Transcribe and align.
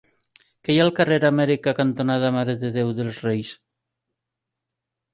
Què 0.67 0.71
hi 0.75 0.79
ha 0.79 0.85
al 0.85 0.93
carrer 0.99 1.17
Amèrica 1.29 1.75
cantonada 1.81 2.33
Mare 2.39 2.57
de 2.65 2.75
Déu 2.81 2.93
dels 3.05 3.23
Reis? 3.29 3.57